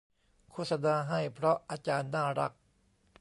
[0.51, 2.51] โฆษณาให้เพราะอาจารย์น่ารัก